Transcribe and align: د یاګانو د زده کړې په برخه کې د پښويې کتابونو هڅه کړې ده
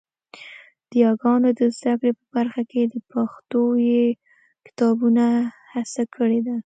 د 0.89 0.91
یاګانو 1.05 1.49
د 1.59 1.61
زده 1.77 1.93
کړې 1.99 2.11
په 2.19 2.25
برخه 2.35 2.61
کې 2.71 2.81
د 2.87 2.95
پښويې 3.09 4.05
کتابونو 4.65 5.25
هڅه 5.73 6.03
کړې 6.15 6.39
ده 6.47 6.55